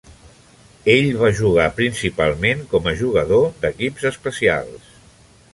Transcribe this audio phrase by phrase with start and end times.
[0.93, 4.93] Ell va jugar principalment com a jugador d'equips especials.